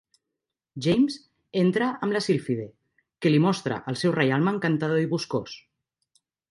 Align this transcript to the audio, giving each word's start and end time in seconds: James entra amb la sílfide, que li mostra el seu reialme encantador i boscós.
James 0.85 1.17
entra 1.63 1.91
amb 2.07 2.17
la 2.17 2.23
sílfide, 2.29 2.67
que 3.25 3.35
li 3.35 3.45
mostra 3.47 3.81
el 3.93 4.03
seu 4.05 4.19
reialme 4.21 4.57
encantador 4.59 5.07
i 5.09 5.11
boscós. 5.17 5.59